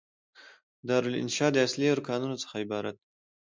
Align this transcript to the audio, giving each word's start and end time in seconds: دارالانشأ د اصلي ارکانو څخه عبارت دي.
دارالانشأ 0.87 1.47
د 1.53 1.57
اصلي 1.67 1.87
ارکانو 1.93 2.41
څخه 2.43 2.55
عبارت 2.63 2.95
دي. 3.01 3.07